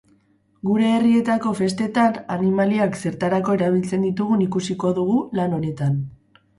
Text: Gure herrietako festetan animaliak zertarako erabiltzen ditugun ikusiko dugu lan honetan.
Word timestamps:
Gure 0.69 0.87
herrietako 0.93 1.51
festetan 1.59 2.17
animaliak 2.37 2.99
zertarako 3.05 3.59
erabiltzen 3.61 4.11
ditugun 4.11 4.45
ikusiko 4.51 4.97
dugu 5.01 5.17
lan 5.41 5.59
honetan. 5.63 6.07